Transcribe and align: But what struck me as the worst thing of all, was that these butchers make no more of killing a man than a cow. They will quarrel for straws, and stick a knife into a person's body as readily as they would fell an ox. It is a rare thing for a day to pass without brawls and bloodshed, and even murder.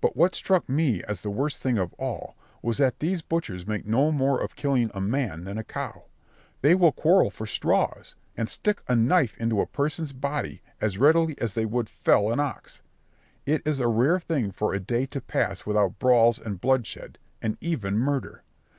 But 0.00 0.16
what 0.16 0.34
struck 0.34 0.66
me 0.66 1.04
as 1.04 1.20
the 1.20 1.28
worst 1.28 1.60
thing 1.60 1.76
of 1.76 1.92
all, 1.98 2.36
was 2.62 2.78
that 2.78 3.00
these 3.00 3.20
butchers 3.20 3.66
make 3.66 3.84
no 3.84 4.10
more 4.10 4.40
of 4.40 4.56
killing 4.56 4.90
a 4.94 5.00
man 5.02 5.44
than 5.44 5.58
a 5.58 5.62
cow. 5.62 6.04
They 6.62 6.74
will 6.74 6.90
quarrel 6.90 7.28
for 7.28 7.44
straws, 7.44 8.14
and 8.34 8.48
stick 8.48 8.82
a 8.88 8.96
knife 8.96 9.36
into 9.36 9.60
a 9.60 9.66
person's 9.66 10.14
body 10.14 10.62
as 10.80 10.96
readily 10.96 11.38
as 11.38 11.52
they 11.52 11.66
would 11.66 11.90
fell 11.90 12.32
an 12.32 12.40
ox. 12.40 12.80
It 13.44 13.60
is 13.66 13.78
a 13.78 13.88
rare 13.88 14.18
thing 14.18 14.52
for 14.52 14.72
a 14.72 14.80
day 14.80 15.04
to 15.04 15.20
pass 15.20 15.66
without 15.66 15.98
brawls 15.98 16.38
and 16.38 16.58
bloodshed, 16.58 17.18
and 17.42 17.58
even 17.60 17.98
murder. 17.98 18.44